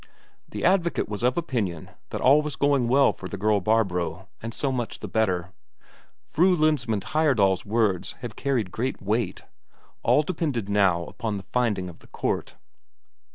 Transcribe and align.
The 0.49 0.65
advocate 0.65 1.07
was 1.07 1.21
of 1.21 1.37
opinion 1.37 1.91
that 2.09 2.21
all 2.21 2.41
was 2.41 2.55
going 2.55 2.87
well 2.87 3.13
for 3.13 3.29
the 3.29 3.37
girl 3.37 3.59
Barbro, 3.61 4.29
and 4.41 4.51
so 4.51 4.71
much 4.71 4.97
the 4.97 5.07
better. 5.07 5.51
Fru 6.25 6.55
Lensmand 6.57 7.03
Heyerdahl's 7.13 7.67
words 7.67 8.13
had 8.13 8.35
carried 8.35 8.71
great 8.71 8.99
weight. 8.99 9.43
All 10.01 10.23
depended 10.23 10.69
now 10.69 11.03
upon 11.03 11.37
the 11.37 11.43
finding 11.53 11.87
of 11.87 11.99
the 11.99 12.07
court. 12.07 12.55